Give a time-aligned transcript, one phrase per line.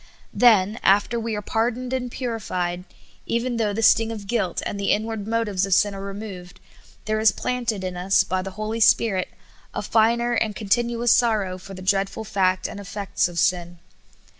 [0.33, 2.85] Then, after we are pardoned and purified,
[3.27, 6.59] even though the sting of guilt and the inward motives of sin are removed,
[7.05, 9.27] there is planted in us, by the Holy Spirit,
[9.75, 13.77] a finer and continuous sorrow for the dreadful fact and effects of sin.